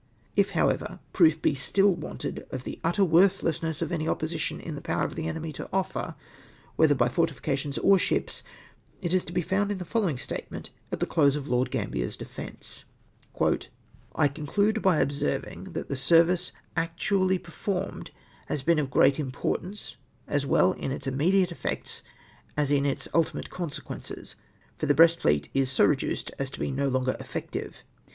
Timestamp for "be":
1.43-1.53, 9.31-9.43, 26.59-26.71